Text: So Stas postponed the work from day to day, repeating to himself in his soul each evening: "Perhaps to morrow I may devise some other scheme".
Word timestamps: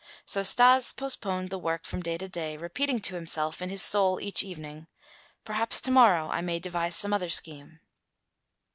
So 0.25 0.41
Stas 0.41 0.93
postponed 0.93 1.51
the 1.51 1.59
work 1.59 1.85
from 1.85 2.01
day 2.01 2.17
to 2.17 2.27
day, 2.27 2.57
repeating 2.57 3.01
to 3.01 3.13
himself 3.13 3.61
in 3.61 3.69
his 3.69 3.83
soul 3.83 4.19
each 4.19 4.43
evening: 4.43 4.87
"Perhaps 5.45 5.79
to 5.81 5.91
morrow 5.91 6.27
I 6.31 6.41
may 6.41 6.57
devise 6.57 6.95
some 6.95 7.13
other 7.13 7.29
scheme". 7.29 7.81